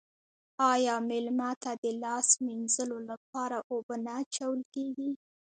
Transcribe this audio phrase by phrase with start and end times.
[0.73, 5.11] آیا میلمه ته د لاس مینځلو لپاره اوبه نه اچول کیږي؟